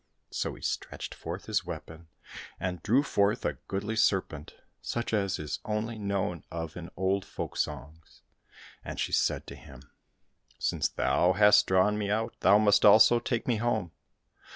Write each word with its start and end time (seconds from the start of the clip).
So 0.31 0.55
he 0.55 0.63
stretched 0.63 1.13
forth 1.13 1.45
his 1.45 1.63
weapon, 1.63 2.07
and 2.59 2.81
drew 2.81 3.03
forth 3.03 3.45
a 3.45 3.59
goodly 3.67 3.95
serpent, 3.95 4.55
such 4.81 5.13
as 5.13 5.37
is 5.37 5.59
only 5.63 5.99
known 5.99 6.43
of 6.49 6.75
in 6.75 6.89
old 6.97 7.23
folk 7.23 7.55
songs. 7.55 8.23
And 8.83 8.99
she 8.99 9.11
said 9.11 9.45
to 9.45 9.55
him,\" 9.55 9.91
Since 10.57 10.89
thou 10.89 11.33
hast 11.33 11.67
drawn 11.67 11.99
me 11.99 12.09
out, 12.09 12.33
thou 12.39 12.57
must 12.57 12.83
also 12.83 13.19
take 13.19 13.47
me 13.47 13.57
home." 13.57 13.91